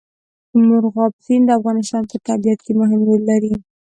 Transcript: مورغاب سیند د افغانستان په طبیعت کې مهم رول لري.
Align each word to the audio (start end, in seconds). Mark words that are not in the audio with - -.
مورغاب 0.67 1.13
سیند 1.25 1.43
د 1.47 1.51
افغانستان 1.59 2.03
په 2.11 2.17
طبیعت 2.27 2.59
کې 2.65 2.73
مهم 2.81 3.01
رول 3.07 3.21
لري. 3.29 3.53